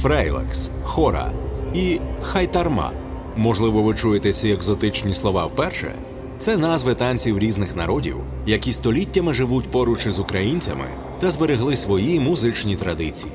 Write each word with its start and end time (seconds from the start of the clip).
фрейлекс, 0.00 0.70
хора 0.82 1.32
і 1.74 2.00
хайтарма. 2.22 2.92
Можливо, 3.36 3.82
ви 3.82 3.94
чуєте 3.94 4.32
ці 4.32 4.48
екзотичні 4.48 5.14
слова 5.14 5.46
вперше. 5.46 5.94
Це 6.38 6.56
назви 6.56 6.94
танців 6.94 7.38
різних 7.38 7.76
народів, 7.76 8.16
які 8.46 8.72
століттями 8.72 9.34
живуть 9.34 9.70
поруч 9.70 10.06
із 10.06 10.18
українцями 10.18 10.84
та 11.18 11.30
зберегли 11.30 11.76
свої 11.76 12.20
музичні 12.20 12.76
традиції. 12.76 13.32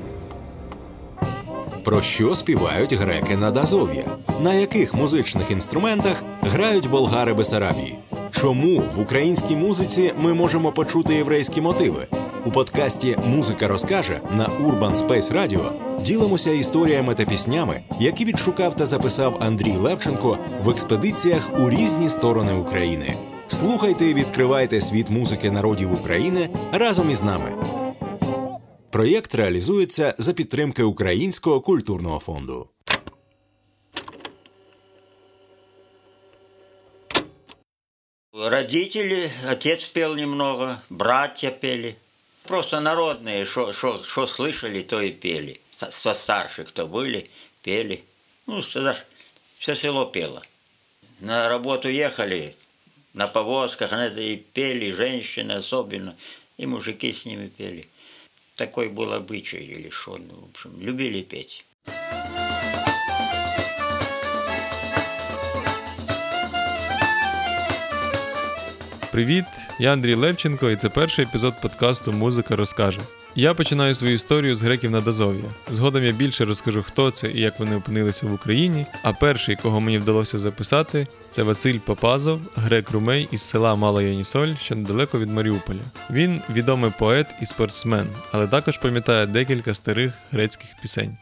Про 1.84 2.02
що 2.02 2.34
співають 2.34 2.92
греки 2.92 3.36
над 3.36 3.56
Азов'я? 3.56 4.04
На 4.42 4.54
яких 4.54 4.94
музичних 4.94 5.50
інструментах 5.50 6.22
грають 6.40 6.90
болгари 6.90 7.34
Бесарабії? 7.34 7.94
Чому 8.30 8.82
в 8.96 9.00
українській 9.00 9.56
музиці 9.56 10.12
ми 10.18 10.34
можемо 10.34 10.72
почути 10.72 11.14
єврейські 11.14 11.60
мотиви? 11.60 12.06
У 12.44 12.50
подкасті 12.50 13.16
Музика 13.26 13.68
розкаже 13.68 14.20
на 14.36 14.46
Urban 14.46 14.96
Space 14.96 15.32
Radio 15.32 15.85
ділимося 16.00 16.50
історіями 16.50 17.14
та 17.14 17.24
піснями, 17.24 17.80
які 18.00 18.24
відшукав 18.24 18.76
та 18.76 18.86
записав 18.86 19.38
Андрій 19.40 19.76
Левченко 19.76 20.38
в 20.64 20.70
експедиціях 20.70 21.50
у 21.58 21.70
різні 21.70 22.10
сторони 22.10 22.52
України. 22.52 23.16
Слухайте 23.48 24.06
і 24.06 24.14
відкривайте 24.14 24.80
світ 24.80 25.10
музики 25.10 25.50
народів 25.50 25.92
України 25.92 26.48
разом 26.72 27.10
із 27.10 27.22
нами. 27.22 27.52
Проєкт 28.90 29.34
реалізується 29.34 30.14
за 30.18 30.32
підтримки 30.32 30.82
Українського 30.82 31.60
культурного 31.60 32.18
фонду. 32.18 32.68
Родители, 38.32 39.30
отец 39.50 39.86
пел 39.86 40.14
немного, 40.14 40.76
братья 40.90 41.50
пели. 41.50 41.96
Просто 42.46 42.80
народные, 42.80 43.44
что 43.44 43.72
слышали, 44.26 44.82
то 44.82 45.00
и 45.00 45.10
пели. 45.10 45.56
Со 45.76 46.14
старших, 46.14 46.68
кто 46.68 46.86
были, 46.86 47.28
пели. 47.62 48.02
Ну, 48.46 48.62
знаешь, 48.62 49.04
все 49.58 49.74
село 49.74 50.06
пело. 50.06 50.42
На 51.20 51.50
работу 51.50 51.90
ехали, 51.90 52.54
на 53.12 53.28
повозках, 53.28 53.92
и 54.16 54.36
пели, 54.36 54.90
женщины 54.90 55.52
особенно, 55.52 56.16
и 56.56 56.64
мужики 56.64 57.12
с 57.12 57.26
ними 57.26 57.48
пели. 57.48 57.90
Такой 58.54 58.88
был 58.88 59.12
обычай 59.12 59.58
или 59.58 59.90
что, 59.90 60.16
ну, 60.16 60.34
в 60.34 60.50
общем, 60.50 60.80
любили 60.80 61.20
петь. 61.20 61.66
Привіт, 69.16 69.44
я 69.80 69.92
Андрій 69.92 70.14
Левченко, 70.14 70.70
і 70.70 70.76
це 70.76 70.88
перший 70.88 71.24
епізод 71.24 71.54
подкасту 71.62 72.12
Музика 72.12 72.56
розкаже. 72.56 73.00
Я 73.34 73.54
починаю 73.54 73.94
свою 73.94 74.14
історію 74.14 74.56
з 74.56 74.62
греків 74.62 74.90
на 74.90 75.00
Дазов'я. 75.00 75.44
Згодом 75.70 76.04
я 76.04 76.12
більше 76.12 76.44
розкажу, 76.44 76.82
хто 76.82 77.10
це 77.10 77.30
і 77.30 77.40
як 77.40 77.58
вони 77.58 77.76
опинилися 77.76 78.26
в 78.26 78.32
Україні. 78.32 78.86
А 79.02 79.12
перший, 79.12 79.56
кого 79.56 79.80
мені 79.80 79.98
вдалося 79.98 80.38
записати, 80.38 81.06
це 81.30 81.42
Василь 81.42 81.78
Папазов, 81.78 82.40
грек 82.56 82.90
румей 82.90 83.28
із 83.32 83.42
села 83.42 83.74
Мала 83.76 84.02
Янісоль, 84.02 84.54
що 84.60 84.74
недалеко 84.74 85.18
від 85.18 85.30
Маріуполя. 85.30 85.82
Він 86.10 86.42
відомий 86.50 86.92
поет 86.98 87.26
і 87.42 87.46
спортсмен, 87.46 88.08
але 88.32 88.48
також 88.48 88.78
пам'ятає 88.78 89.26
декілька 89.26 89.74
старих 89.74 90.12
грецьких 90.30 90.70
пісень. 90.82 91.16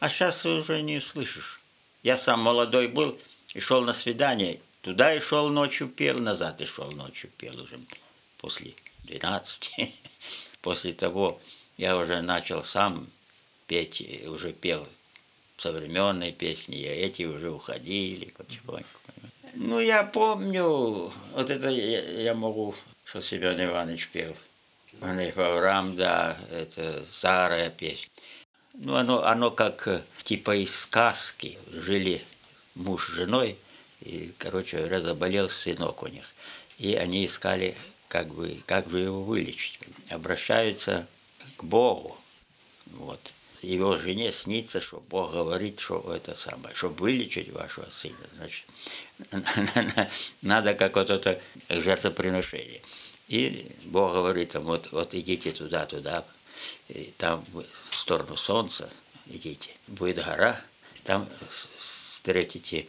А 0.00 0.08
зараз 0.08 0.46
вже 0.46 0.82
не 0.82 0.92
слышиш. 0.92 1.58
Я 2.02 2.16
сам 2.16 2.42
молодой 2.42 2.88
був, 2.88 3.14
йшов 3.56 3.86
на 3.86 3.92
свидання. 3.92 4.54
Туда 4.86 5.16
и 5.16 5.18
шел 5.18 5.48
ночью 5.48 5.88
пел, 5.88 6.20
назад 6.20 6.60
и 6.60 6.64
шел 6.64 6.92
ночью 6.92 7.28
пел 7.38 7.60
уже 7.60 7.76
после 8.38 8.72
12. 9.00 9.72
После 10.62 10.92
того 10.92 11.40
я 11.76 11.96
уже 11.96 12.22
начал 12.22 12.62
сам 12.62 13.08
петь, 13.66 14.00
уже 14.28 14.52
пел 14.52 14.86
современные 15.56 16.30
песни, 16.30 16.78
и 16.78 16.84
эти 16.84 17.24
уже 17.24 17.50
уходили 17.50 18.26
потихоньку. 18.26 19.00
Ну, 19.54 19.80
я 19.80 20.04
помню, 20.04 21.10
вот 21.32 21.50
это 21.50 21.68
я, 21.68 22.22
я 22.22 22.34
могу, 22.34 22.72
что 23.04 23.20
Семен 23.20 23.60
Иванович 23.60 24.10
пел. 24.10 24.36
Манеф 25.00 25.36
Авраам, 25.36 25.96
да, 25.96 26.38
это 26.52 27.02
старая 27.04 27.70
песня. 27.70 28.12
Ну, 28.74 28.94
оно, 28.94 29.24
оно 29.24 29.50
как 29.50 30.04
типа 30.22 30.54
из 30.56 30.72
сказки. 30.78 31.58
Жили 31.72 32.22
муж 32.76 33.08
с 33.08 33.14
женой, 33.14 33.56
и, 34.06 34.32
короче 34.38 34.78
говоря, 34.78 35.00
заболел 35.00 35.48
сынок 35.48 36.02
у 36.02 36.06
них. 36.06 36.32
И 36.78 36.94
они 36.94 37.26
искали, 37.26 37.76
как 38.08 38.28
бы, 38.28 38.62
как 38.66 38.86
бы 38.86 39.00
его 39.00 39.22
вылечить. 39.22 39.80
Обращаются 40.10 41.06
к 41.56 41.64
Богу. 41.64 42.16
Вот. 42.86 43.20
Его 43.62 43.96
жене 43.96 44.30
снится, 44.30 44.80
что 44.80 45.02
Бог 45.08 45.32
говорит, 45.32 45.80
что 45.80 46.14
это 46.14 46.34
самое, 46.34 46.74
чтобы 46.74 47.00
вылечить 47.00 47.50
вашего 47.50 47.90
сына, 47.90 48.16
значит, 48.36 48.66
надо 50.42 50.74
какое-то 50.74 51.40
жертвоприношение. 51.68 52.82
И 53.28 53.72
Бог 53.86 54.12
говорит 54.12 54.50
там, 54.50 54.64
вот, 54.64 54.92
вот 54.92 55.14
идите 55.14 55.50
туда, 55.50 55.86
туда, 55.86 56.24
там 57.16 57.44
в 57.90 57.96
сторону 57.96 58.36
солнца 58.36 58.88
идите, 59.26 59.70
будет 59.88 60.24
гора, 60.24 60.60
там 61.02 61.28
встретите 62.26 62.86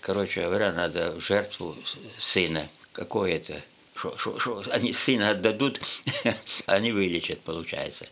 короче 0.00 0.44
говоря, 0.44 0.72
надо 0.72 1.12
в 1.12 1.20
жертву 1.20 1.76
сына. 2.18 2.68
Какое 2.92 3.36
это? 3.36 3.60
Что, 3.94 4.62
они 4.70 4.92
сына 4.92 5.30
отдадут, 5.30 5.80
они 6.66 6.92
вылечат, 6.92 7.40
получается. 7.40 8.06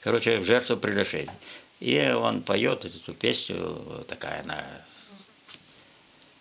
Короче, 0.00 0.38
в 0.38 0.44
жертву 0.44 0.76
приношение. 0.76 1.32
И 1.78 2.00
он 2.10 2.42
поет 2.42 2.84
эту 2.84 3.14
песню, 3.14 4.04
такая 4.08 4.40
она 4.40 4.64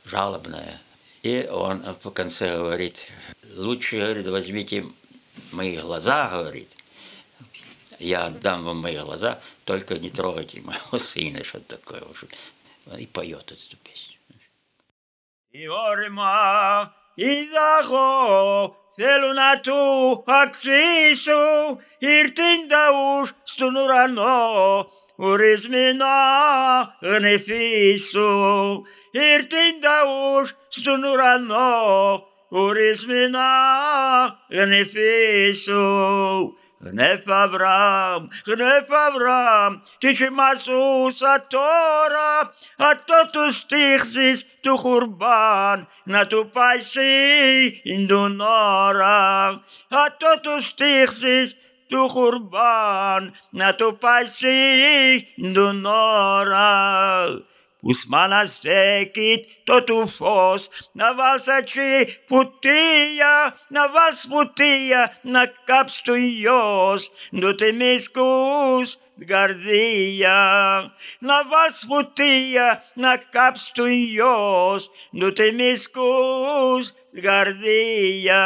жалобная. 0.06 0.82
И 1.22 1.48
он 1.52 1.84
в 2.04 2.10
конце 2.12 2.58
говорит, 2.58 3.08
лучше, 3.56 3.98
говорит, 3.98 4.26
возьмите 4.28 4.86
мои 5.52 5.78
глаза, 5.78 6.30
говорит, 6.30 6.76
я 8.00 8.26
отдам 8.26 8.64
вам 8.64 8.80
мои 8.80 8.98
глаза, 8.98 9.40
только 9.66 10.00
не 10.00 10.10
трогайте 10.10 10.62
моего 10.62 10.98
сына, 10.98 11.44
что-то 11.44 11.78
такое. 11.78 12.02
и 12.98 13.06
поет 13.06 13.52
эту 13.52 13.78
песню. 13.78 14.18
И 15.52 15.68
орма, 15.68 16.94
и 17.16 17.48
захо, 17.48 18.76
Θέλω 18.98 19.34
να 19.34 19.60
του 19.60 20.24
αξίσω, 20.26 21.34
ήρθεν 21.98 22.68
τα 22.68 22.90
ούς 22.92 23.32
στον 23.44 23.76
ουρανό, 23.76 24.88
ορισμένα 25.16 26.08
γνεφίσω. 27.02 28.82
ήρθην 29.12 29.82
τα 29.82 30.00
ούς 30.06 30.56
στον 30.68 31.04
ουρανό, 31.04 32.24
ορισμένα 32.50 33.48
γνεφίσω 34.50 35.84
γνέφ 36.80 37.22
Αβραάμ, 37.26 38.28
γνέφ 38.46 38.92
Αβραάμ, 39.08 39.80
τι 39.98 40.16
σημασούσα 40.16 41.46
τώρα, 41.48 42.54
αυτό 42.78 43.30
τους 43.32 43.56
στήξεις 43.58 44.46
του 44.62 44.78
χουρμπάν, 44.78 45.88
να 46.04 46.28
του 46.28 46.50
πάει 46.54 46.80
σύντουν 46.80 48.40
ώρα. 48.40 49.48
Αυτό 49.90 50.40
τους 50.42 50.66
στήξεις 50.66 51.58
του 51.88 52.10
χουρμπάν, 52.10 53.36
να 53.50 53.76
του 53.76 53.98
πάει 54.00 54.26
σύντουν 54.26 55.86
ώρα. 55.86 57.26
Ουσμάνα 57.88 58.44
δεκίτ, 58.62 59.50
το 59.64 59.84
του 59.84 60.08
φως. 60.08 60.68
Να 60.92 61.16
βάλς 61.16 61.48
ατσι 61.48 62.18
πουτία, 62.28 63.58
να 63.68 63.90
βάλς 63.90 64.28
πουτία, 64.30 65.18
να 65.22 65.46
κάψει 65.64 66.04
του 66.04 66.16
γιος. 66.16 67.12
Νου 67.32 67.56
τη 67.56 67.68
γαρδία. 69.30 70.40
Να 71.20 71.48
βάλς 71.48 71.86
πουτία, 71.88 72.84
να 72.94 73.18
κάψει 73.18 73.74
του 73.74 73.86
γιος. 73.86 74.90
Νου 75.12 75.34
τη 75.34 75.52
γαρδία. 77.24 78.44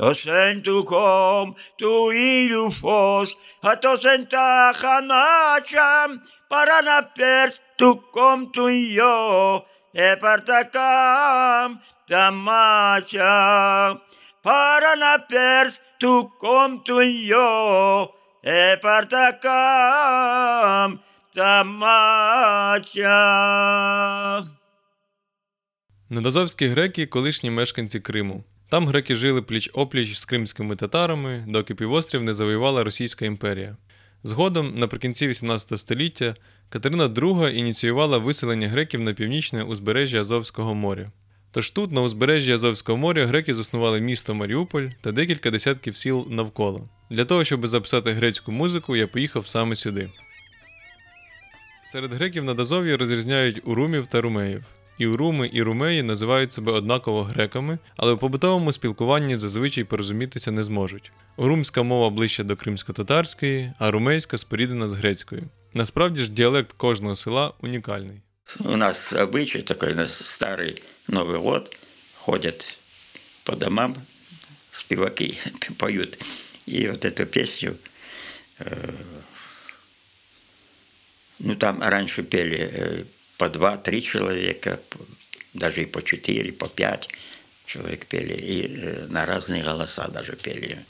תושן 0.00 0.60
תוקום, 0.64 1.52
תועילו 1.78 2.70
פוס, 2.70 3.34
התושן 3.62 4.24
תחנת 4.24 5.66
שם, 5.66 6.16
פרנה 6.48 7.00
פרס, 7.14 7.60
תוקום 7.76 8.44
תויו, 8.52 9.58
הפרתקם, 9.94 11.72
тамача. 12.08 13.92
Парана 14.42 15.18
перс, 15.28 15.80
туком 15.98 16.80
туньо, 16.80 18.08
епартакам 18.42 19.80
тамача. 21.34 23.16
Недазовські 26.10 26.66
греки 26.66 27.06
колишні 27.06 27.50
мешканці 27.50 28.00
Криму. 28.00 28.44
Там 28.70 28.86
греки 28.86 29.14
жили 29.14 29.42
пліч 29.42 29.70
опліч 29.72 30.16
з 30.16 30.24
кримськими 30.24 30.76
татарами, 30.76 31.44
доки 31.48 31.74
півострів 31.74 32.22
не 32.22 32.34
завоювала 32.34 32.84
Російська 32.84 33.24
імперія. 33.24 33.76
Згодом, 34.22 34.78
наприкінці 34.78 35.28
XVIII 35.28 35.78
століття, 35.78 36.34
Катерина 36.68 37.08
II 37.08 37.52
ініціювала 37.52 38.18
виселення 38.18 38.68
греків 38.68 39.00
на 39.00 39.12
північне 39.12 39.62
узбережжя 39.62 40.20
Азовського 40.20 40.74
моря. 40.74 41.12
Тож 41.50 41.70
тут, 41.70 41.92
на 41.92 42.02
узбережжі 42.02 42.52
Азовського 42.52 42.98
моря, 42.98 43.26
греки 43.26 43.54
заснували 43.54 44.00
місто 44.00 44.34
Маріуполь 44.34 44.88
та 45.00 45.12
декілька 45.12 45.50
десятків 45.50 45.96
сіл 45.96 46.26
навколо. 46.30 46.88
Для 47.10 47.24
того, 47.24 47.44
щоб 47.44 47.68
записати 47.68 48.12
грецьку 48.12 48.52
музику, 48.52 48.96
я 48.96 49.06
поїхав 49.06 49.46
саме 49.46 49.74
сюди. 49.74 50.10
Серед 51.84 52.14
греків 52.14 52.44
на 52.44 52.54
Дазов'ї 52.54 52.96
розрізняють 52.96 53.60
урумів 53.64 54.06
та 54.06 54.20
румеїв 54.20 54.64
І 54.99 55.07
уруми, 55.07 55.49
і 55.53 55.61
румеї 55.61 56.03
називають 56.03 56.53
себе 56.53 56.71
однаково 56.71 57.23
греками, 57.23 57.77
але 57.97 58.13
у 58.13 58.17
побутовому 58.17 58.71
спілкуванні 58.71 59.37
зазвичай 59.37 59.83
порозумітися 59.83 60.51
не 60.51 60.63
зможуть. 60.63 61.11
Урумська 61.37 61.83
мова 61.83 62.09
ближче 62.09 62.43
до 62.43 62.55
кримсько-татарської, 62.55 63.73
а 63.79 63.91
румейська 63.91 64.37
споріднена 64.37 64.89
з 64.89 64.93
грецькою. 64.93 65.43
Насправді 65.73 66.21
ж 66.23 66.31
діалект 66.31 66.73
кожного 66.73 67.15
села 67.15 67.53
унікальний. 67.61 68.21
У 68.59 68.77
нас 68.77 69.11
обычай 69.11 69.61
такой, 69.63 69.91
у 69.93 69.95
нас 69.95 70.11
старый 70.11 70.81
Новый 71.07 71.39
год, 71.39 71.75
ходят 72.15 72.77
по 73.43 73.55
домам, 73.55 73.95
спиваки 74.71 75.37
поют. 75.77 76.17
И 76.65 76.87
вот 76.87 77.05
эту 77.05 77.25
песню, 77.25 77.77
э, 78.59 78.93
ну 81.39 81.55
там 81.55 81.81
раньше 81.81 82.23
пели 82.23 82.69
э, 82.71 83.03
по 83.40 83.48
два-три 83.48 84.02
человека, 84.02 84.78
даже 85.54 85.82
и 85.82 85.86
по 85.86 86.02
четыре, 86.02 86.52
по 86.52 86.68
пять 86.68 87.08
человек 87.64 88.04
пели, 88.04 88.34
и 88.34 88.66
э, 88.68 89.06
на 89.08 89.24
разные 89.24 89.62
голоса 89.62 90.08
даже 90.08 90.36
пели. 90.36 90.84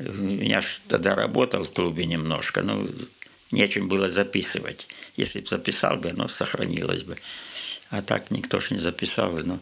Я 0.00 0.62
ж 0.62 0.80
тогда 0.88 1.14
работал 1.14 1.64
в 1.64 1.72
клубе 1.72 2.06
немножко, 2.06 2.62
ну, 2.62 2.88
нечем 3.52 3.86
было 3.86 4.10
записывать. 4.10 4.88
Если 5.16 5.40
бы 5.40 5.46
записал 5.46 5.96
бы, 5.98 6.10
оно 6.10 6.26
сохранилось 6.28 7.04
бы. 7.04 7.16
А 7.90 8.02
так 8.02 8.32
никто 8.32 8.58
ж 8.58 8.72
не 8.72 8.80
записал. 8.80 9.38
Ну. 9.44 9.60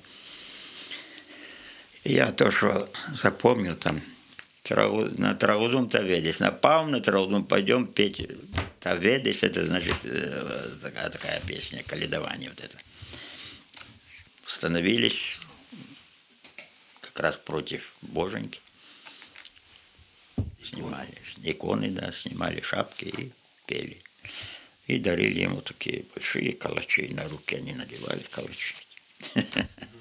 Я 2.04 2.32
то, 2.32 2.50
что 2.50 2.88
запомнил 3.12 3.76
там, 3.76 4.00
на 4.70 5.34
Траузум 5.34 5.90
Таведис, 5.90 6.40
на 6.40 6.50
Павм 6.50 6.90
на 6.90 7.00
Траузум 7.00 7.44
пойдем 7.44 7.86
петь 7.86 8.26
Таведис, 8.80 9.42
это 9.42 9.64
значит 9.66 9.96
э, 10.04 10.70
такая, 10.80 11.10
такая 11.10 11.40
песня, 11.42 11.82
каледование 11.86 12.48
вот 12.48 12.60
это. 12.60 12.78
Становились 14.46 15.38
как 17.02 17.20
раз 17.20 17.38
против 17.38 17.92
Боженьки. 18.00 18.60
Снимали 20.64 21.12
иконы, 21.42 21.90
да, 21.90 22.10
снимали 22.12 22.62
шапки 22.62 23.04
и 23.04 23.32
пели. 23.66 23.98
И 24.86 24.98
дарили 24.98 25.40
ему 25.40 25.60
такие 25.60 26.04
большие 26.14 26.52
калачи. 26.52 27.08
На 27.12 27.28
руки 27.28 27.56
они 27.56 27.74
надевали 27.74 28.22
калачи. 28.30 28.74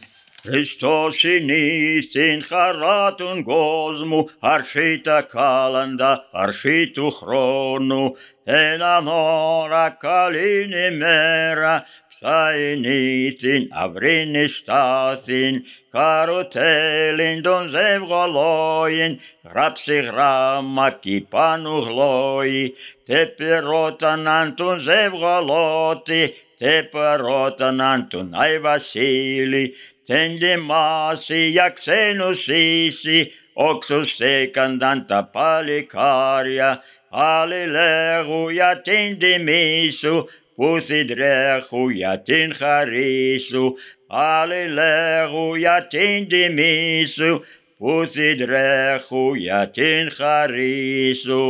Χριστός 0.48 1.24
είναι 1.24 1.56
στην 2.02 2.44
χαρά 2.44 3.16
του 3.16 3.44
κόσμου, 3.44 4.30
αρχή 4.40 5.02
τα 5.04 5.22
κάλαντα, 5.22 6.30
αρχή 6.32 6.92
του 6.94 7.12
χρόνου, 7.12 8.16
έναν 8.44 9.08
ώρα 9.08 9.98
καλήν 10.00 10.72
ημέρα, 10.92 11.86
θα 12.20 12.56
είναι 12.58 13.32
την 13.32 13.68
αυρήνη 13.72 14.48
στάθην, 14.48 15.64
καροτέλην 15.90 17.42
των 17.42 17.68
ζευγολόιν, 17.68 19.20
γράψει 19.52 19.96
γράμμα 19.96 20.92
κι 20.92 21.28
πάνω 21.30 21.70
γλόι, 21.70 22.74
τε 23.06 23.26
πυρόταναν 23.26 24.56
τον 24.56 24.80
ζευγολότη, 24.80 26.34
τε 26.58 26.84
περόταναν 26.84 28.08
τον 28.08 28.34
Άι 28.34 28.60
Βασίλη, 28.60 29.74
τεν 30.05 30.37
λιμάσει 30.37 31.47
για 31.47 31.69
ξένους 31.69 32.47
ίση, 32.49 33.31
όξου 33.53 34.03
στέκανταν 34.03 35.07
τα 35.07 35.25
παλικάρια, 35.25 36.83
άλλοι 37.11 37.67
λέγουν 37.67 38.53
για 38.53 38.81
την 38.81 39.19
τιμή 39.19 39.91
σου, 39.91 40.29
που 40.55 40.81
συντρέχουν 40.81 41.91
για 41.91 42.21
την 42.23 42.55
χαρή 42.55 43.39
σου, 43.39 43.75
άλλοι 44.09 44.69
λέγουν 44.69 45.57
για 45.57 45.87
την 45.87 46.29
τιμή 46.29 47.07
σου, 47.07 47.43
που 47.79 48.07
συντρέχουν 48.11 49.37
για 49.37 49.71
την 49.71 50.11
χαρή 50.11 51.15
σου. 51.15 51.43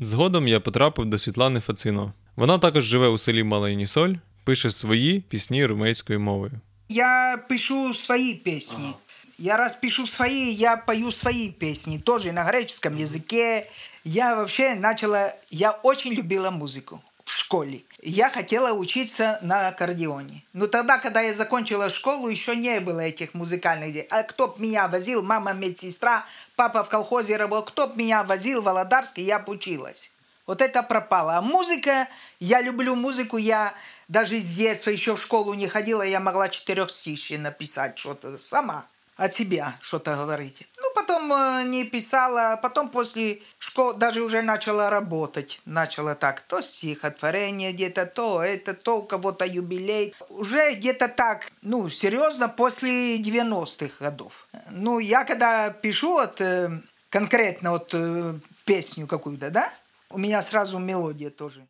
Згодом 0.00 0.46
я 0.46 0.60
потрапив 0.60 1.04
до 1.06 1.18
Світлани 1.18 1.60
Фацино. 1.60 2.14
Вона 2.36 2.58
також 2.58 2.84
живе 2.84 3.08
у 3.08 3.18
селі 3.18 3.42
Малайнісоль, 3.42 4.14
пише 4.44 4.70
свої 4.70 5.20
пісні 5.20 5.66
румейською 5.66 6.20
мовою. 6.20 6.52
Я 6.88 7.38
пишу 7.48 7.94
свои 7.94 8.34
песни. 8.34 8.94
Я 9.38 9.56
раз 9.56 9.74
пишу 9.74 10.06
свои, 10.06 10.50
я 10.50 10.76
пою 10.76 11.12
свои 11.12 11.50
песни, 11.50 11.98
тоже 11.98 12.32
на 12.32 12.44
греческом 12.44 12.96
языке. 12.96 13.66
Я 14.04 14.34
вообще 14.34 14.74
начала, 14.74 15.32
я 15.50 15.70
очень 15.70 16.12
любила 16.12 16.50
музыку 16.50 17.00
в 17.24 17.32
школе. 17.32 17.82
Я 18.02 18.30
хотела 18.30 18.72
учиться 18.72 19.38
на 19.42 19.68
аккордеоне. 19.68 20.42
Но 20.54 20.66
тогда, 20.66 20.98
когда 20.98 21.20
я 21.20 21.32
закончила 21.32 21.88
школу, 21.88 22.28
еще 22.28 22.56
не 22.56 22.80
было 22.80 23.00
этих 23.00 23.34
музыкальных 23.34 23.92
дел. 23.92 24.04
А 24.10 24.22
кто 24.22 24.48
б 24.48 24.54
меня 24.58 24.88
возил, 24.88 25.22
мама 25.22 25.52
медсестра, 25.52 26.24
папа 26.56 26.82
в 26.82 26.88
колхозе 26.88 27.36
работал, 27.36 27.66
кто 27.66 27.86
б 27.86 27.92
меня 27.96 28.24
возил 28.24 28.60
в 28.60 28.64
Володарске, 28.64 29.22
я 29.22 29.38
бы 29.38 29.52
училась. 29.52 30.14
Вот 30.45 30.61
это 30.61 30.83
пропало. 30.83 31.37
А 31.37 31.41
музыка, 31.41 32.07
я 32.39 32.61
люблю 32.61 32.95
музыку, 32.95 33.37
я 33.37 33.73
даже 34.07 34.39
с 34.39 34.51
детства 34.51 34.89
еще 34.89 35.15
в 35.15 35.21
школу 35.21 35.53
не 35.53 35.67
ходила, 35.67 36.01
я 36.01 36.19
могла 36.19 36.49
четырехстишие 36.49 37.39
написать 37.39 37.97
что-то 37.97 38.37
сама 38.37 38.85
от 39.15 39.33
себя 39.33 39.77
что-то 39.81 40.15
говорить. 40.15 40.67
Ну, 40.77 40.83
потом 40.95 41.31
э, 41.31 41.63
не 41.65 41.83
писала, 41.85 42.53
а 42.53 42.57
потом 42.57 42.89
после 42.89 43.41
школы 43.59 43.93
даже 43.93 44.21
уже 44.21 44.41
начала 44.41 44.89
работать. 44.89 45.61
Начала 45.65 46.15
так, 46.15 46.41
то 46.41 46.61
стихотворение 46.61 47.71
где-то, 47.73 48.05
то 48.05 48.41
это, 48.41 48.73
то 48.73 48.99
у 48.99 49.03
кого-то 49.03 49.45
юбилей. 49.45 50.15
Уже 50.29 50.73
где-то 50.73 51.07
так, 51.07 51.51
ну, 51.61 51.89
серьезно, 51.89 52.49
после 52.49 53.17
90-х 53.17 54.03
годов. 54.03 54.47
Ну, 54.71 54.99
я 54.99 55.25
когда 55.25 55.69
пишу 55.69 56.13
вот 56.13 56.41
э, 56.41 56.71
конкретно 57.09 57.71
вот 57.71 57.91
э, 57.93 58.33
песню 58.65 59.05
какую-то, 59.07 59.51
да, 59.51 59.71
у 60.13 60.19
меня 60.19 60.43
сразу 60.43 60.77
мелодия 60.77 61.31
тоже. 61.31 61.67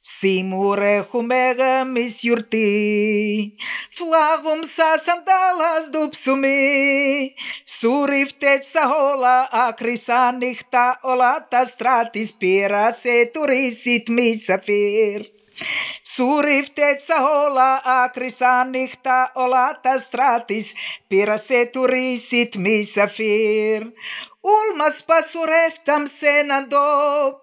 Симуре 0.00 1.02
хумега 1.02 1.84
мис 1.84 2.22
юрти, 2.22 3.58
флавум 3.96 4.62
са 4.64 4.96
сандалас 4.96 5.90
дупсуми, 5.90 7.34
сурифтеца 7.66 8.82
хола 8.90 9.48
акрисанихта 9.66 10.86
олата 11.02 11.66
стратис 11.66 12.30
пирасе 12.38 13.26
турисит 13.34 14.08
мисафир. 14.08 15.20
Suurifteetsa 16.18 17.20
hola 17.20 17.80
akrisanihta 17.84 19.30
olata 19.34 19.98
stratis, 19.98 20.74
piraseturissit 21.08 22.56
misafir. 22.56 23.86
Улмас 24.48 24.64
Ulmas 24.64 25.02
pasureftam 25.08 26.04
senandop, 26.06 27.34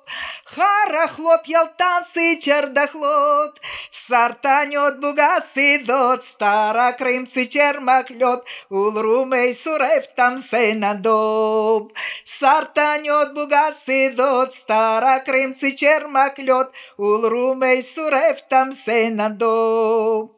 Харахлот 0.53 1.43
ялтанцы 1.45 2.25
чердохлот, 2.43 3.53
Сартанет 3.91 4.95
бугасы 5.01 5.83
дот, 5.87 6.23
Старокрымцы 6.23 7.45
чермахлет, 7.53 8.41
Улрумей 8.69 9.53
сурефтам 9.53 10.33
сенандоп. 10.49 11.93
Сартанет 12.23 13.29
бугасы 13.35 14.01
дот, 14.17 14.51
Старокрымцы 14.53 15.73
чермахлет, 15.81 16.69
Улрумей 16.97 17.83
сурефтам 17.83 18.71
сенандоп. 18.71 20.31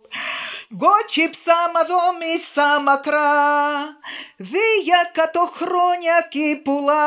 Γκότσιψα 0.75 1.55
μαδόμησα 1.73 2.79
μακρά, 2.79 3.19
δύο 4.37 4.99
κατώ 5.11 5.49
χρόνια 5.53 6.27
κύπουλα, 6.29 7.05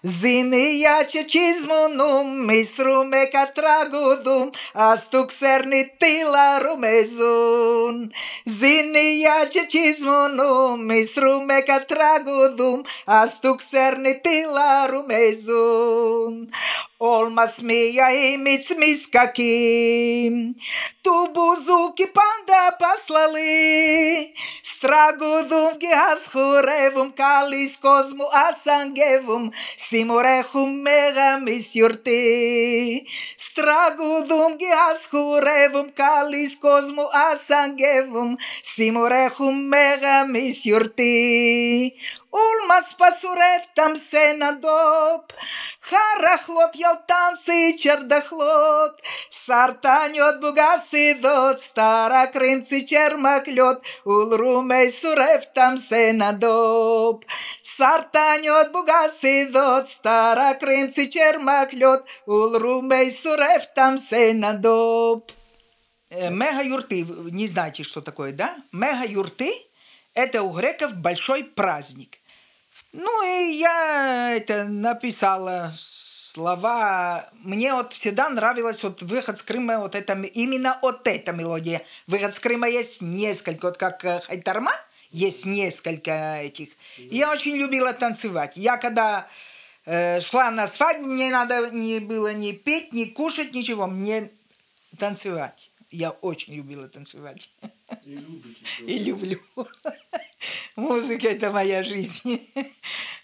ζήνια 0.00 1.04
και 1.06 1.24
τσισμονούμ, 1.24 2.44
μισρούμε 2.44 3.24
κατράγουδουμ, 3.24 4.48
ας 4.72 5.08
του 5.08 5.24
ξέρνει 5.24 5.94
τι 5.98 6.12
λαρομεζούν. 6.30 8.12
Ζήνια 8.44 9.46
και 9.48 9.64
τσισμονούμ, 9.66 10.84
μισρούμε 10.84 11.60
κατράγουδουμ, 11.60 12.80
ας 13.04 13.40
του 13.40 13.54
ξέρνει 13.54 14.20
τι 14.20 14.42
λαρομεζούν 14.52 16.48
όλ 16.96 17.32
μας 17.32 17.60
μία 17.62 18.12
η 18.12 18.36
μίτς 18.36 18.74
μίς 18.78 19.08
κακή. 19.08 20.30
Του 21.00 21.30
μπουζούκι 21.32 22.06
πάντα 22.06 22.76
πασλαλή. 22.78 24.32
Στραγουδούν 24.60 25.76
και 25.76 25.88
ας 26.12 26.26
χορεύουν, 26.32 27.12
καλείς 27.12 27.78
κόσμου 27.80 28.24
ας 28.48 28.66
αγγεύουν, 28.66 29.52
σήμωρα. 29.76 30.32
Stragudum 33.53 34.57
gehaschurevum 34.57 35.91
kalis 35.93 36.59
cosmo 36.59 37.09
asangevum 37.13 38.37
simorechum 38.63 39.55
megamis 39.71 40.65
yurti. 40.65 41.93
Улмас 42.31 42.93
пасурев 42.97 43.63
там 43.75 43.95
се 43.95 44.33
надоб, 44.37 45.33
Харахлот 45.81 46.75
ялтанси 46.75 47.75
чердахлот, 47.79 49.01
Сартаньот 49.31 50.39
бугаси 50.41 51.07
дот, 51.23 51.59
Стара 51.59 52.27
крымци 52.33 52.85
чермаклет, 52.89 53.79
Улрумей 54.05 54.89
сурев 54.99 55.43
там 55.55 55.77
се 55.77 56.13
надоб. 56.13 57.25
Бугаси 58.72 59.46
дот, 59.46 59.88
Стара 59.88 60.54
крымци 60.54 61.06
чермаклет, 61.06 62.04
Улрумей 62.26 63.10
сурев 63.10 63.66
там 63.74 63.98
се 63.98 64.32
надоб. 64.32 65.30
Мега-юрты, 66.10 67.04
не 67.32 67.46
знаете, 67.46 67.82
что 67.82 68.00
такое, 68.00 68.32
да? 68.32 68.56
Мега-юрты– 68.72 69.52
это 70.14 70.42
у 70.42 70.50
греков 70.52 70.94
большой 70.94 71.44
праздник. 71.44 72.18
Ну 72.92 73.22
и 73.26 73.56
я 73.56 74.32
это 74.36 74.64
написала 74.64 75.72
слова. 76.34 77.28
Мне 77.42 77.74
вот 77.74 77.92
всегда 77.92 78.28
нравилась 78.28 78.82
вот 78.84 79.02
выход 79.02 79.38
с 79.38 79.42
Крыма, 79.42 79.78
вот 79.78 79.94
это, 79.94 80.12
именно 80.14 80.78
вот 80.82 81.06
эта 81.06 81.32
мелодия. 81.32 81.82
Выход 82.06 82.34
с 82.34 82.38
Крыма 82.38 82.68
есть 82.68 83.02
несколько, 83.02 83.66
вот 83.66 83.76
как 83.76 84.04
э, 84.04 84.20
Хайтарма, 84.20 84.72
есть 85.14 85.46
несколько 85.46 86.40
этих. 86.42 86.70
И 86.98 87.16
я 87.16 87.30
очень 87.30 87.54
любила 87.56 87.92
танцевать. 87.92 88.56
Я 88.56 88.76
когда 88.76 89.28
э, 89.86 90.20
шла 90.20 90.50
на 90.50 90.66
свадьбу, 90.66 91.06
мне 91.06 91.30
надо 91.30 91.70
не 91.70 92.00
было 92.00 92.34
ни 92.34 92.50
петь, 92.50 92.92
ни 92.92 93.04
кушать, 93.04 93.54
ничего. 93.54 93.86
Мне 93.86 94.30
танцевать. 94.98 95.70
Я 95.90 96.10
очень 96.10 96.54
любила 96.54 96.88
танцевать. 96.88 97.48
И, 98.04 98.18
И 98.86 98.98
люблю. 99.04 99.40
Музыка– 100.74 101.28
это 101.28 101.52
моя 101.52 101.84
жизнь. 101.84 102.40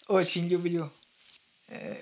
Очень 0.06 0.46
люблю. 0.46 0.90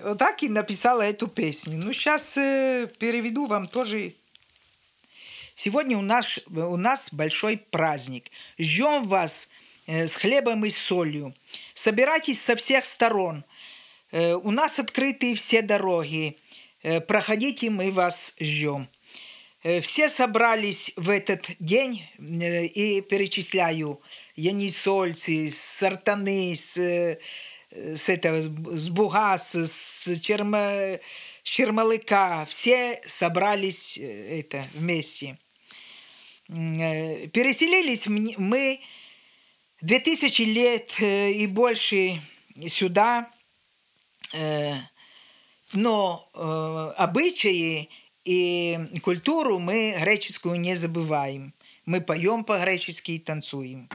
Вот 0.03 0.19
так 0.19 0.43
и 0.43 0.49
написала 0.49 1.01
эту 1.01 1.27
песню. 1.27 1.79
Ну, 1.83 1.93
сейчас 1.93 2.33
переведу 2.33 3.47
вам 3.47 3.67
тоже. 3.67 4.13
Сегодня 5.55 5.97
у 5.97 6.01
нас, 6.01 6.39
у 6.47 6.77
нас 6.77 7.11
большой 7.11 7.57
праздник. 7.57 8.29
Ждем 8.59 9.07
вас 9.07 9.49
с 9.89 10.13
хлебом 10.13 10.65
и 10.65 10.69
солью. 10.69 11.33
Собирайтесь 11.73 12.39
со 12.39 12.55
всех 12.55 12.85
сторон. 12.85 13.43
У 14.11 14.51
нас 14.51 14.77
открыты 14.77 15.33
все 15.33 15.63
дороги. 15.63 16.37
Проходите, 17.07 17.71
мы 17.71 17.91
вас 17.91 18.35
ждем. 18.39 18.87
Все 19.81 20.07
собрались 20.07 20.93
в 20.95 21.09
этот 21.09 21.49
день 21.59 22.03
и 22.19 23.01
перечисляю 23.01 23.99
Янисольцы, 24.35 25.49
Сартаны, 25.51 26.55
с, 26.55 26.77
с, 27.71 28.09
этого, 28.09 28.41
с 28.41 28.89
Бугас, 28.89 29.55
с 29.55 30.19
Черма, 30.21 30.99
Чермалыка. 31.43 32.45
Все 32.47 33.01
собрались 33.05 33.97
это, 33.97 34.63
вместе. 34.75 35.37
Переселились 36.47 38.07
мы 38.07 38.79
2000 39.81 40.41
лет 40.45 41.01
и 41.01 41.47
больше 41.47 42.21
сюда, 42.67 43.29
но 45.73 46.29
обычаи 46.97 47.89
и 48.25 48.77
культуру 49.01 49.59
мы 49.59 49.95
греческую 49.99 50.59
не 50.59 50.75
забываем. 50.75 51.53
Мы 51.85 52.01
поем 52.01 52.43
по-гречески 52.43 53.11
и 53.11 53.19
танцуем. 53.19 53.89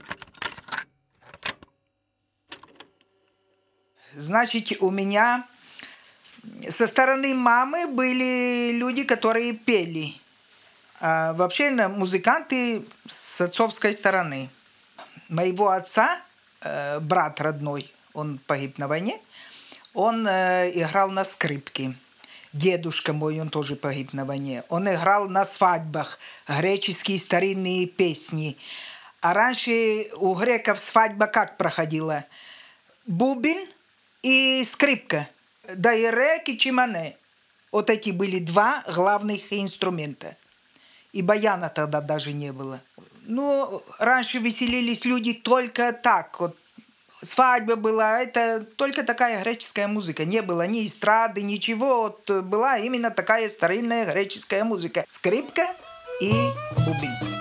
Значит, 4.15 4.81
у 4.81 4.91
меня 4.91 5.47
со 6.69 6.87
стороны 6.87 7.35
мамы 7.35 7.87
были 7.87 8.73
люди, 8.73 9.05
которые 9.05 9.53
пели. 9.53 10.15
А 11.01 11.33
вообще 11.35 11.71
музыканты 11.89 12.85
с 13.07 13.41
отцовской 13.41 13.93
стороны. 13.93 14.49
Моего 15.35 15.71
отца, 15.71 16.23
брат 17.01 17.41
родной, 17.41 17.93
он 18.13 18.39
погиб 18.47 18.79
на 18.79 18.87
войне, 18.87 19.21
он 19.93 20.29
играл 20.29 21.11
на 21.11 21.25
скрипке. 21.25 21.95
Дедушка 22.53 23.13
мой, 23.13 23.41
он 23.41 23.51
тоже 23.51 23.75
погиб 23.75 24.13
на 24.13 24.25
войне. 24.25 24.63
Он 24.69 24.89
играл 24.89 25.29
на 25.29 25.45
свадьбах 25.45 26.21
греческие 26.47 27.19
старинные 27.19 27.87
песни. 27.87 28.57
А 29.23 29.35
раньше 29.35 30.09
у 30.15 30.35
греков 30.35 30.79
свадьба 30.79 31.27
как 31.27 31.57
проходила? 31.57 32.25
Бубен 33.05 33.67
и 34.23 34.63
скрипка. 34.63 35.29
Да 35.75 35.93
и 35.93 36.09
рек 36.13 36.49
и 36.49 36.57
чимане. 36.57 37.17
Вот 37.73 37.91
эти 37.91 38.11
были 38.11 38.39
два 38.39 38.85
главных 38.87 39.53
инструмента. 39.53 40.37
И 41.13 41.23
баяна 41.23 41.71
тогда 41.71 42.01
даже 42.01 42.33
не 42.33 42.53
было. 42.53 42.81
Ну, 43.27 43.83
раньше 43.99 44.39
веселились 44.39 45.05
люди 45.05 45.33
только 45.33 45.93
так, 45.93 46.41
вот 46.41 46.57
свадьба 47.25 47.77
была, 47.77 48.21
это 48.21 48.65
только 48.77 49.03
такая 49.03 49.43
греческая 49.43 49.89
музыка. 49.89 50.25
Не 50.25 50.43
было 50.43 50.67
ни 50.67 50.87
эстрады, 50.87 51.43
ничего. 51.43 52.03
Вот 52.03 52.45
была 52.45 52.79
именно 52.79 53.11
такая 53.11 53.49
старинная 53.49 54.05
греческая 54.13 54.65
музыка. 54.65 55.05
Скрипка 55.07 55.67
и 56.21 56.33
бубен. 56.85 57.34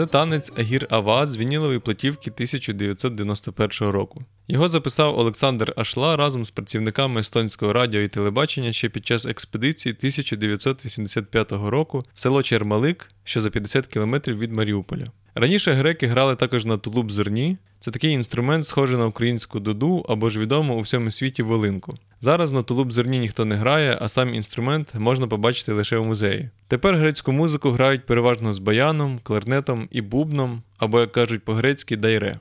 Це 0.00 0.06
танець 0.06 0.52
Агір 0.58 0.86
Ава 0.90 1.26
з 1.26 1.36
вінілової 1.36 1.78
платівки 1.78 2.30
1991 2.30 3.88
року. 3.88 4.24
Його 4.48 4.68
записав 4.68 5.18
Олександр 5.18 5.72
Ашла 5.76 6.16
разом 6.16 6.44
з 6.44 6.50
працівниками 6.50 7.20
естонського 7.20 7.72
радіо 7.72 8.00
і 8.00 8.08
телебачення 8.08 8.72
ще 8.72 8.88
під 8.88 9.06
час 9.06 9.26
експедиції 9.26 9.94
1985 9.98 11.52
року 11.52 12.04
в 12.14 12.20
село 12.20 12.42
Чермалик, 12.42 13.10
що 13.24 13.40
за 13.40 13.50
50 13.50 13.86
кілометрів 13.86 14.38
від 14.38 14.52
Маріуполя. 14.52 15.10
Раніше 15.34 15.72
греки 15.72 16.06
грали 16.06 16.36
також 16.36 16.64
на 16.64 16.78
тулуб 16.78 17.10
зерні. 17.10 17.56
Це 17.80 17.90
такий 17.90 18.12
інструмент, 18.12 18.66
схожий 18.66 18.96
на 18.96 19.06
українську 19.06 19.60
дуду 19.60 20.06
або 20.08 20.30
ж 20.30 20.40
відому 20.40 20.76
у 20.76 20.80
всьому 20.80 21.10
світі 21.10 21.42
волинку. 21.42 21.94
Зараз 22.20 22.52
на 22.52 22.62
тулуб 22.62 22.92
зерні 22.92 23.18
ніхто 23.18 23.44
не 23.44 23.56
грає, 23.56 23.98
а 24.00 24.08
сам 24.08 24.34
інструмент 24.34 24.94
можна 24.94 25.26
побачити 25.26 25.72
лише 25.72 25.98
в 25.98 26.04
музеї. 26.04 26.50
Тепер 26.68 26.96
грецьку 26.96 27.32
музику 27.32 27.70
грають 27.70 28.06
переважно 28.06 28.52
з 28.52 28.58
баяном, 28.58 29.20
кларнетом 29.22 29.88
і 29.90 30.00
бубном, 30.00 30.62
або, 30.78 31.00
як 31.00 31.12
кажуть 31.12 31.44
по-грецьки, 31.44 31.96
дайре. 31.96 32.38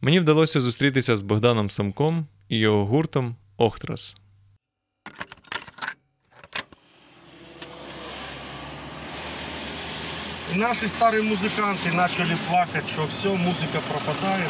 Мені 0.00 0.20
вдалося 0.20 0.60
зустрітися 0.60 1.16
з 1.16 1.22
Богданом 1.22 1.70
Самком 1.70 2.26
і 2.48 2.58
його 2.58 2.86
гуртом 2.86 3.36
Охтрас. 3.56 4.16
И 10.54 10.56
наши 10.56 10.88
старые 10.88 11.22
музыканты 11.22 11.92
начали 11.92 12.34
плакать, 12.48 12.88
что 12.88 13.06
все, 13.06 13.34
музыка 13.34 13.80
пропадает, 13.88 14.48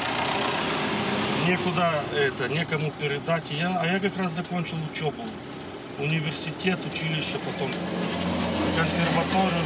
некуда 1.49 2.05
это, 2.15 2.49
некому 2.49 2.93
передать. 2.93 3.51
Я, 3.51 3.81
а 3.81 3.87
я 3.87 3.99
как 3.99 4.17
раз 4.17 4.33
закончил 4.33 4.79
учебу. 4.93 5.25
Университет, 5.99 6.79
училище, 6.87 7.39
потом 7.39 7.71
консерваторию. 8.77 9.65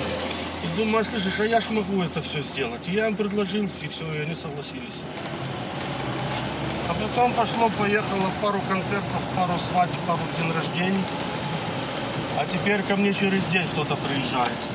И 0.65 0.77
думаю, 0.77 1.05
слышишь, 1.05 1.41
а 1.41 1.45
я 1.45 1.61
ж 1.61 1.69
могу 1.69 2.03
это 2.03 2.23
все 2.23 2.41
сделать. 2.41 2.89
И 2.89 2.93
я 2.93 3.09
им 3.09 3.17
предложил, 3.17 3.65
и 3.65 3.89
все, 3.89 4.11
и 4.15 4.21
они 4.21 4.35
согласились. 4.35 5.03
А 6.89 6.95
Потом 6.95 7.35
пошло-поехало 7.35 8.31
пару 8.41 8.61
концертов, 8.69 9.29
пару 9.37 9.59
свадеб, 9.59 9.99
пару 10.07 10.23
день 10.39 10.51
рождений. 10.51 11.05
А 12.39 12.47
теперь 12.47 12.83
ко 12.83 12.97
мне 12.97 13.13
через 13.13 13.45
день 13.47 13.69
кто-то 13.69 13.97
приезжает. 13.97 14.72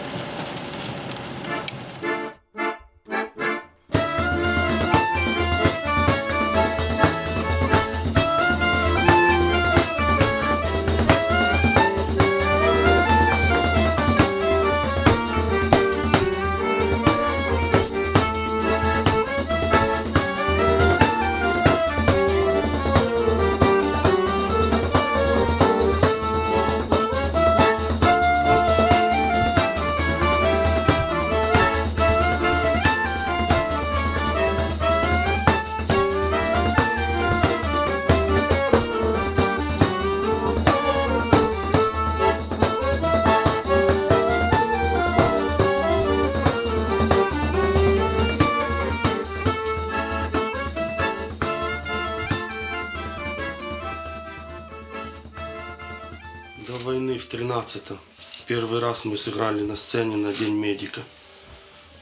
Первый 58.58 58.82
раз 58.82 59.06
мы 59.06 59.20
сыграли 59.20 59.62
на 59.62 59.76
сцене 59.76 60.16
на 60.16 60.34
День 60.34 60.56
медика. 60.56 61.00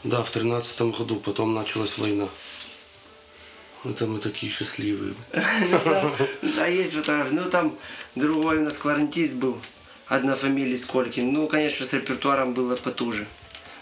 Да, 0.06 0.24
в 0.24 0.32
13 0.32 0.84
году, 0.98 1.18
потом 1.18 1.54
началась 1.54 1.98
война. 1.98 2.30
Это 3.84 4.08
мы 4.08 4.20
такие 4.20 4.50
счастливые. 4.50 5.16
Да, 6.56 6.66
есть 6.68 6.94
фотографии. 6.94 7.34
Ну, 7.34 7.50
там 7.50 7.78
другой 8.16 8.60
у 8.60 8.62
нас 8.62 8.78
кларнетист 8.78 9.34
был, 9.34 9.58
одна 10.08 10.38
фамилия 10.38 10.78
Сколькин. 10.78 11.34
Ну, 11.34 11.50
конечно, 11.50 11.86
с 11.86 11.92
репертуаром 11.92 12.54
было 12.54 12.78
потуже. 12.78 13.28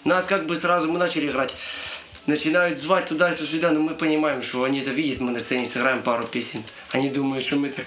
Нас 0.04 0.26
как 0.26 0.48
бы 0.48 0.56
сразу 0.56 0.92
мы 0.92 0.98
начали 0.98 1.30
играть. 1.30 1.54
Начинают 2.26 2.80
звать 2.80 3.06
туда-сюда, 3.06 3.70
но 3.70 3.82
мы 3.82 3.94
понимаем, 3.94 4.42
что 4.42 4.64
они 4.64 4.80
это 4.80 4.90
видят, 4.90 5.20
мы 5.20 5.30
на 5.30 5.40
сцене 5.40 5.68
сыграем 5.68 6.02
пару 6.02 6.26
песен. 6.26 6.64
Они 6.92 7.12
думают, 7.12 7.46
что 7.46 7.56
мы 7.56 7.70
так... 7.70 7.86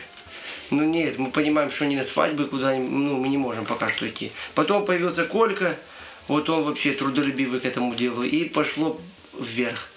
Ну 0.70 0.84
нет, 0.84 1.18
мы 1.18 1.30
понимаем, 1.30 1.70
что 1.70 1.84
они 1.84 1.96
на 1.96 2.02
свадьбы, 2.02 2.46
куда 2.46 2.74
ну, 2.74 3.16
мы 3.16 3.28
не 3.28 3.38
можем 3.38 3.64
пока 3.64 3.88
что 3.88 4.06
идти. 4.08 4.32
Потом 4.54 4.84
появился 4.84 5.24
Колька, 5.24 5.76
вот 6.28 6.48
он 6.50 6.64
вообще 6.64 6.92
трудолюбивый 6.92 7.60
к 7.60 7.64
этому 7.64 7.94
делу, 7.94 8.22
и 8.22 8.44
пошло 8.48 9.00
вверх. 9.38 9.88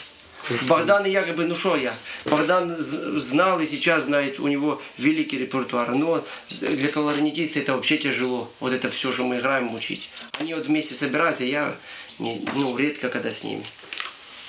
Богдан 0.67 1.05
и 1.05 1.09
я 1.09 1.23
как 1.23 1.35
бы, 1.35 1.45
ну 1.45 1.55
что 1.55 1.75
я, 1.75 1.93
Богдан 2.25 2.73
знал 2.77 3.59
и 3.59 3.65
сейчас 3.65 4.05
знает, 4.05 4.39
у 4.39 4.47
него 4.47 4.81
великий 4.97 5.37
репертуар, 5.37 5.93
но 5.93 6.23
для 6.49 6.91
кларнетиста 6.91 7.59
это 7.59 7.75
вообще 7.75 7.97
тяжело, 7.97 8.49
вот 8.59 8.73
это 8.73 8.89
все, 8.89 9.11
что 9.11 9.25
мы 9.25 9.39
играем, 9.39 9.73
учить. 9.73 10.09
Они 10.39 10.53
вот 10.53 10.67
вместе 10.67 10.95
собираются, 10.95 11.43
я 11.43 11.75
не, 12.19 12.41
ну, 12.55 12.75
редко 12.77 13.09
когда 13.09 13.31
с 13.31 13.43
ними. 13.43 13.63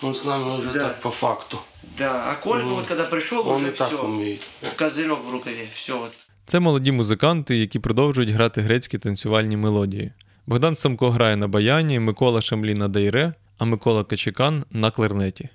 Он 0.02 0.14
с 0.14 0.24
нами 0.24 0.58
уже 0.58 0.70
Да. 0.70 0.88
так 0.88 1.00
по 1.00 1.10
факту. 1.10 1.60
Да, 1.98 2.24
а 2.30 2.34
Колька 2.34 2.66
вот 2.66 2.86
когда 2.86 3.04
пришел, 3.04 3.48
Он 3.48 3.62
уже 3.62 3.70
все, 3.70 3.96
умеет. 3.96 4.48
козырек 4.76 5.24
в 5.24 5.32
рукаві, 5.32 5.68
все 5.72 5.92
От. 5.92 6.10
Це 6.46 6.60
молоді 6.60 6.92
музиканти, 6.92 7.56
які 7.56 7.78
продовжують 7.78 8.30
грати 8.30 8.60
грецькі 8.60 8.98
танцювальні 8.98 9.56
мелодії. 9.56 10.12
Богдан 10.46 10.74
Самко 10.76 11.10
грає 11.10 11.36
на 11.36 11.48
баяні, 11.48 12.00
Микола 12.00 12.42
Шамлі 12.42 12.74
на 12.74 12.88
дайре, 12.88 13.34
а 13.58 13.64
Микола 13.64 14.04
Качекан 14.04 14.64
на 14.70 14.90
кларнеті. 14.90 15.48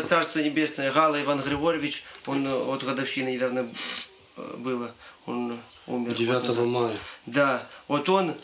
Э, 0.00 0.02
Музыканты. 0.02 0.08
Царство 0.08 0.38
Небесное, 0.40 0.92
Гала 0.92 1.20
Иван 1.22 1.40
Григорьевич, 1.40 2.04
он 2.26 2.46
э, 2.46 2.50
от 2.52 2.84
годовщины 2.84 3.30
недавно 3.32 3.68
э, 4.36 4.56
было, 4.58 4.90
он 5.26 5.58
умер. 5.86 6.08
год 6.08 6.16
9 6.16 6.44
назад. 6.44 6.66
мая. 6.66 6.96
Да, 7.26 7.66
вот 7.88 8.08
он, 8.08 8.34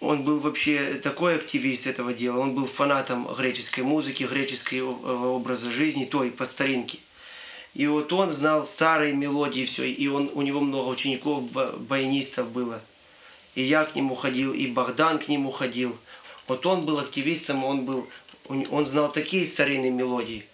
он 0.00 0.22
был 0.22 0.40
вообще 0.40 0.94
такой 0.94 1.36
активист 1.36 1.86
этого 1.86 2.12
дела, 2.12 2.38
он 2.38 2.54
был 2.54 2.66
фанатом 2.66 3.26
греческой 3.34 3.84
музыки, 3.84 4.24
греческого 4.24 5.34
образа 5.34 5.70
жизни, 5.70 6.04
той 6.04 6.30
по 6.30 6.44
старинке. 6.44 6.98
И 7.74 7.86
вот 7.86 8.12
он 8.12 8.30
знал 8.30 8.66
старые 8.66 9.14
мелодии, 9.14 9.64
все, 9.64 9.88
и 9.88 10.06
он, 10.08 10.30
у 10.34 10.42
него 10.42 10.60
много 10.60 10.88
учеников, 10.88 11.50
ба- 11.52 11.72
баянистов 11.78 12.50
было. 12.50 12.80
И 13.54 13.62
я 13.62 13.84
к 13.84 13.94
нему 13.96 14.14
ходил, 14.14 14.52
и 14.52 14.66
Богдан 14.66 15.18
к 15.18 15.28
нему 15.28 15.50
ходил. 15.50 15.96
Вот 16.48 16.66
он 16.66 16.84
был 16.84 16.98
активистом, 16.98 17.64
он 17.64 17.86
был, 17.86 18.06
он, 18.48 18.64
он 18.70 18.86
знал 18.86 19.10
такие 19.10 19.44
старинные 19.44 19.90
мелодии. 19.90 20.46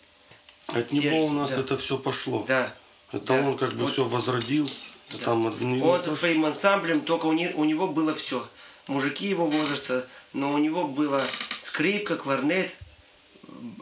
От 0.68 0.92
него 0.92 1.02
Держится, 1.02 1.30
у 1.32 1.34
нас 1.34 1.54
да. 1.54 1.60
это 1.60 1.76
все 1.76 1.98
пошло. 1.98 2.44
Да. 2.46 2.74
Это 3.12 3.24
да. 3.26 3.40
он 3.48 3.56
как 3.56 3.72
бы 3.72 3.84
Вот 3.84 3.92
все 3.92 4.04
возродил. 4.04 4.68
Там 5.24 5.46
одни- 5.46 5.80
Он 5.80 6.00
со 6.00 6.10
своим 6.10 6.44
ансамблем, 6.44 7.00
только 7.00 7.26
у, 7.26 7.32
не- 7.32 7.54
у 7.54 7.64
него 7.64 7.88
было 7.88 8.12
все. 8.12 8.46
Мужики 8.86 9.26
его 9.26 9.46
возраста, 9.46 10.06
но 10.34 10.52
у 10.52 10.58
него 10.58 10.84
была 10.86 11.22
скрипка, 11.56 12.16
кларнет, 12.16 12.74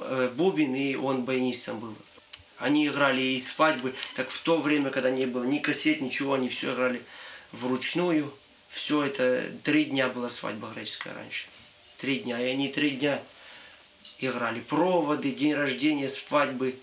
э, 0.01 0.31
бубен, 0.37 0.75
и 0.75 0.95
он 0.95 1.25
баянистом 1.25 1.81
был. 1.81 1.95
Они 2.59 2.87
играли 2.87 3.21
и 3.23 3.41
свадьбы, 3.41 3.95
так 4.15 4.31
в 4.31 4.41
то 4.41 4.59
время, 4.59 4.91
когда 4.91 5.11
не 5.11 5.27
было 5.27 5.45
ни 5.45 5.59
кассет, 5.59 6.01
ничего, 6.01 6.35
они 6.35 6.49
все 6.49 6.73
играли 6.73 7.03
вручную. 7.53 8.33
Все 8.69 9.03
это, 9.05 9.45
три 9.63 9.87
дня 9.87 10.09
была 10.09 10.29
свадьба 10.29 10.71
греческая 10.75 11.15
раньше. 11.15 11.47
Три 11.99 12.21
дня, 12.21 12.41
и 12.41 12.51
они 12.51 12.69
три 12.69 12.91
дня 12.91 13.21
играли. 14.19 14.61
Проводы, 14.61 15.33
день 15.33 15.55
рождения, 15.55 16.09
свадьбы, 16.09 16.77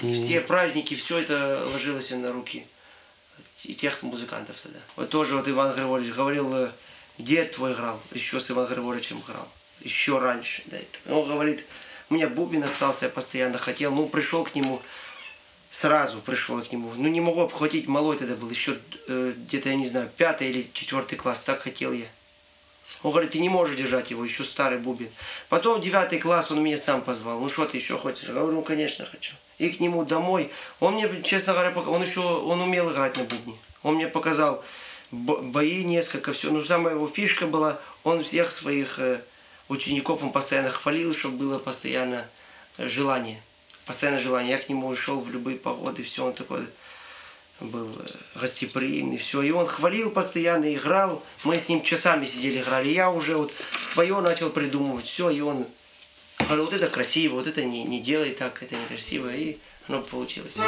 все 0.00 0.40
праздники, 0.40 0.94
все 0.94 1.18
это 1.18 1.62
ложилось 1.72 2.10
на 2.10 2.32
руки 2.32 2.66
и 3.64 3.74
тех 3.74 4.02
музыкантов 4.02 4.60
тогда. 4.60 4.78
Вот 4.96 5.10
тоже 5.10 5.36
вот 5.36 5.48
Иван 5.48 5.74
Григорьевич 5.74 6.14
говорил, 6.14 6.54
э, 6.54 6.70
дед 7.18 7.52
твой 7.52 7.72
играл, 7.72 8.00
еще 8.12 8.40
с 8.40 8.50
Иваном 8.50 8.72
Григорьевичем 8.72 9.20
играл, 9.20 9.46
еще 9.80 10.18
раньше. 10.18 10.62
Да, 10.66 10.76
это. 10.76 11.14
Он 11.14 11.28
говорит, 11.28 11.64
у 12.08 12.14
меня 12.14 12.28
бубен 12.28 12.62
остался, 12.64 13.06
я 13.06 13.10
постоянно 13.10 13.58
хотел, 13.58 13.94
ну 13.94 14.08
пришел 14.08 14.44
к 14.44 14.54
нему, 14.54 14.80
сразу 15.68 16.20
пришел 16.20 16.60
к 16.62 16.72
нему. 16.72 16.92
Ну, 16.96 17.08
не 17.08 17.20
могу 17.20 17.40
обхватить, 17.40 17.86
малой 17.86 18.16
тогда 18.16 18.36
был, 18.36 18.48
еще 18.48 18.78
э, 19.08 19.32
где-то, 19.36 19.68
я 19.68 19.76
не 19.76 19.86
знаю, 19.86 20.10
пятый 20.16 20.50
или 20.50 20.68
четвертый 20.72 21.16
класс, 21.16 21.42
так 21.42 21.60
хотел 21.60 21.92
я. 21.92 22.06
Он 23.02 23.10
говорит, 23.12 23.30
ты 23.30 23.38
не 23.38 23.48
можешь 23.48 23.76
держать 23.76 24.10
его, 24.10 24.24
еще 24.24 24.44
старый 24.44 24.78
бубен. 24.78 25.08
Потом 25.48 25.80
девятый 25.80 26.18
класс 26.18 26.50
он 26.50 26.62
меня 26.62 26.76
сам 26.78 27.00
позвал. 27.00 27.40
Ну 27.40 27.48
что 27.48 27.64
ты 27.64 27.76
еще 27.78 27.96
хочешь? 27.98 28.24
Я 28.28 28.34
говорю, 28.34 28.52
ну 28.52 28.62
конечно 28.62 29.06
хочу. 29.06 29.34
И 29.58 29.70
к 29.70 29.80
нему 29.80 30.04
домой. 30.04 30.50
Он 30.80 30.94
мне, 30.94 31.08
честно 31.22 31.52
говоря, 31.52 31.70
пока- 31.70 31.90
он 31.90 32.02
еще, 32.02 32.20
он 32.20 32.60
умел 32.60 32.90
играть 32.92 33.16
на 33.16 33.24
бубне. 33.24 33.54
Он 33.82 33.94
мне 33.94 34.06
показал 34.06 34.62
бо- 35.10 35.40
бои 35.40 35.84
несколько, 35.84 36.32
все. 36.32 36.50
Но 36.50 36.62
самая 36.62 36.94
его 36.94 37.08
фишка 37.08 37.46
была, 37.46 37.78
он 38.04 38.22
всех 38.22 38.50
своих 38.50 38.98
э, 38.98 39.20
учеников, 39.68 40.22
он 40.22 40.32
постоянно 40.32 40.70
хвалил, 40.70 41.14
чтобы 41.14 41.38
было 41.38 41.58
постоянно 41.58 42.26
э, 42.78 42.88
желание. 42.88 43.40
Постоянно 43.86 44.18
желание. 44.18 44.52
Я 44.52 44.58
к 44.58 44.68
нему 44.68 44.94
шел 44.94 45.20
в 45.20 45.30
любые 45.30 45.56
погоды, 45.56 46.02
все, 46.02 46.24
он 46.24 46.32
такой 46.32 46.60
был 47.60 47.88
э, 47.88 48.38
гостеприимный, 48.40 49.18
все. 49.18 49.42
И 49.42 49.50
он 49.50 49.66
хвалил 49.66 50.10
постоянно, 50.10 50.74
играл. 50.74 51.22
Мы 51.44 51.56
с 51.56 51.68
ним 51.68 51.82
часами 51.82 52.26
сидели, 52.26 52.60
играли. 52.60 52.88
Я 52.88 53.10
уже 53.10 53.36
вот 53.36 53.52
свое 53.82 54.20
начал 54.20 54.50
придумывать, 54.50 55.06
все. 55.06 55.30
И 55.30 55.40
он 55.40 55.66
говорил, 56.38 56.64
вот 56.64 56.74
это 56.74 56.86
красиво, 56.88 57.34
вот 57.34 57.46
это 57.46 57.62
не, 57.62 57.84
не 57.84 58.00
делай 58.00 58.30
так, 58.30 58.62
это 58.62 58.74
некрасиво. 58.74 59.28
И 59.34 59.58
оно 59.88 60.02
получилось. 60.02 60.58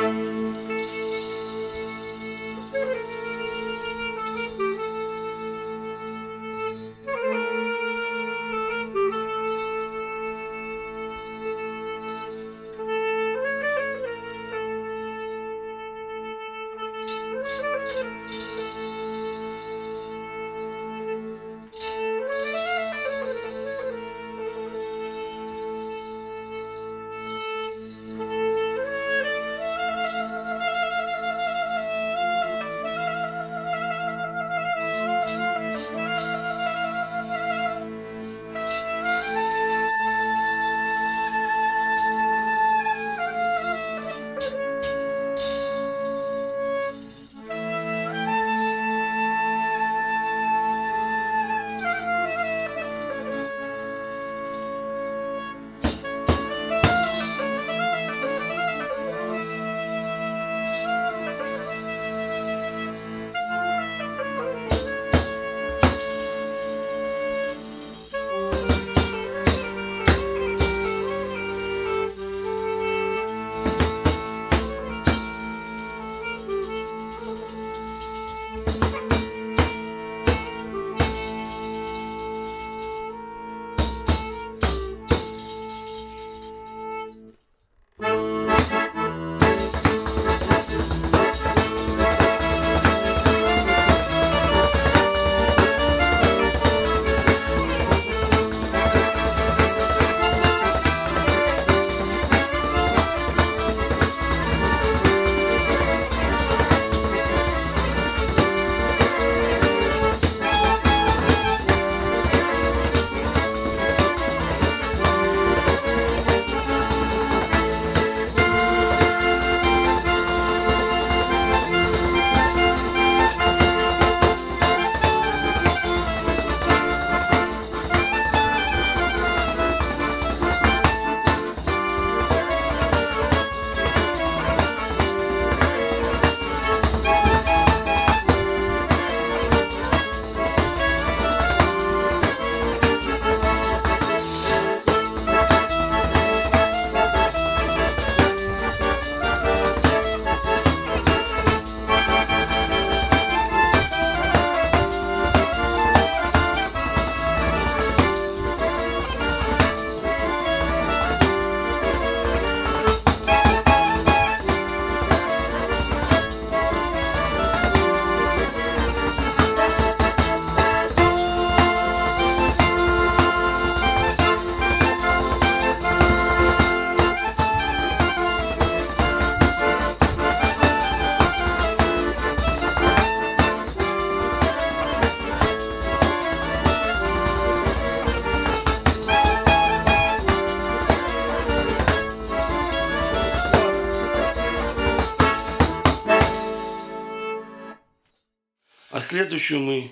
Следующую 199.13 199.61
мы 199.61 199.91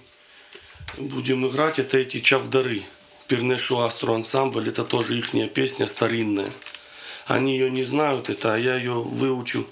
будем 0.96 1.46
играть, 1.46 1.78
это 1.78 1.98
эти 1.98 2.20
чавдары. 2.20 2.82
Пернешу 3.28 3.78
Астро 3.78 4.14
ансамбль, 4.14 4.68
это 4.68 4.82
тоже 4.82 5.18
их 5.18 5.32
песня 5.52 5.86
старинная. 5.86 6.48
Они 7.26 7.52
ее 7.52 7.70
не 7.70 7.84
знают, 7.84 8.30
это, 8.30 8.54
а 8.54 8.58
я 8.58 8.76
ее 8.76 8.94
выучил. 8.94 9.66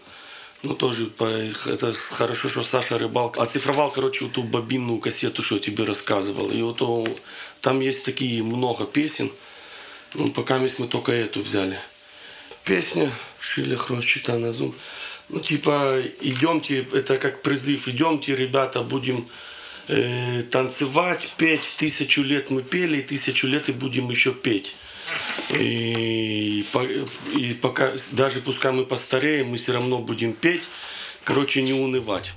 Ну, 0.64 0.74
тоже, 0.74 1.06
по, 1.06 1.24
это 1.24 1.94
хорошо, 1.94 2.50
что 2.50 2.62
Саша 2.62 2.98
Рыбалка 2.98 3.40
оцифровал, 3.40 3.90
короче, 3.90 4.26
вот 4.26 4.34
ту 4.34 4.42
бобинную 4.42 4.98
кассету, 4.98 5.40
что 5.40 5.54
я 5.54 5.62
тебе 5.62 5.84
рассказывал. 5.84 6.50
И 6.50 6.60
вот 6.60 6.82
о, 6.82 7.08
там 7.62 7.80
есть 7.80 8.04
такие 8.04 8.42
много 8.42 8.84
песен. 8.84 9.32
Ну, 10.12 10.30
пока 10.30 10.58
мы 10.58 10.68
только 10.68 11.12
эту 11.12 11.40
взяли. 11.40 11.78
Песня 12.64 13.10
Шилях 13.40 13.88
Рощита 13.88 14.36
на 14.36 14.52
зум. 14.52 14.74
Ну, 15.28 15.40
типа, 15.40 16.00
идемте, 16.20 16.86
это 16.92 17.18
как 17.18 17.42
призыв, 17.42 17.86
идемте, 17.88 18.34
ребята, 18.34 18.82
будем 18.82 19.26
э, 19.88 20.42
танцевать, 20.50 21.32
петь. 21.36 21.74
Тысячу 21.76 22.22
лет 22.22 22.50
мы 22.50 22.62
пели, 22.62 23.02
тысячу 23.02 23.46
лет 23.46 23.68
и 23.68 23.72
будем 23.72 24.08
еще 24.10 24.32
петь. 24.32 24.74
И, 25.58 26.64
и 27.36 27.58
пока, 27.60 27.92
даже 28.12 28.40
пускай 28.40 28.72
мы 28.72 28.84
постареем, 28.84 29.48
мы 29.48 29.56
все 29.56 29.72
равно 29.72 29.98
будем 29.98 30.32
петь. 30.32 30.68
Короче, 31.24 31.62
не 31.62 31.72
унывать. 31.72 32.34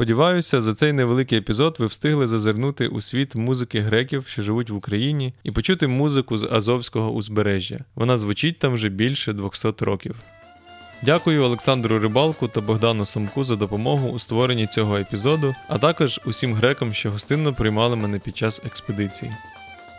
Сподіваюся, 0.00 0.60
за 0.60 0.74
цей 0.74 0.92
невеликий 0.92 1.38
епізод 1.38 1.76
ви 1.78 1.86
встигли 1.86 2.28
зазирнути 2.28 2.88
у 2.88 3.00
світ 3.00 3.34
музики 3.34 3.80
греків, 3.80 4.26
що 4.26 4.42
живуть 4.42 4.70
в 4.70 4.74
Україні, 4.74 5.34
і 5.42 5.50
почути 5.50 5.86
музику 5.86 6.38
з 6.38 6.48
Азовського 6.52 7.10
узбережжя. 7.10 7.84
Вона 7.94 8.18
звучить 8.18 8.58
там 8.58 8.74
вже 8.74 8.88
більше 8.88 9.32
200 9.32 9.68
років. 9.80 10.16
Дякую 11.02 11.44
Олександру 11.44 11.98
Рибалку 11.98 12.48
та 12.48 12.60
Богдану 12.60 13.06
Самку 13.06 13.44
за 13.44 13.56
допомогу 13.56 14.08
у 14.08 14.18
створенні 14.18 14.66
цього 14.66 14.96
епізоду, 14.96 15.54
а 15.68 15.78
також 15.78 16.20
усім 16.24 16.54
грекам, 16.54 16.92
що 16.92 17.10
гостинно 17.10 17.52
приймали 17.52 17.96
мене 17.96 18.18
під 18.18 18.36
час 18.36 18.62
експедиції. 18.66 19.32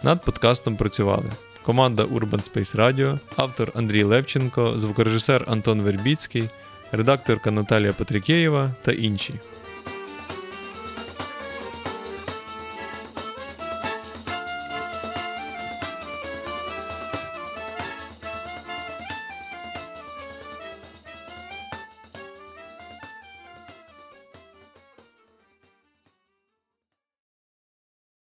Над 0.03 0.25
подкастом 0.25 0.75
працювали 0.75 1.31
команда 1.63 2.03
Urban 2.03 2.51
Space 2.53 2.75
Radio, 2.75 3.19
автор 3.35 3.71
Андрій 3.75 4.03
Левченко, 4.03 4.73
звукорежисер 4.77 5.45
Антон 5.47 5.81
Вербіцький, 5.81 6.49
редакторка 6.91 7.51
Наталія 7.51 7.93
Патрікєєва 7.93 8.71
та 8.83 8.91
інші. 8.91 9.33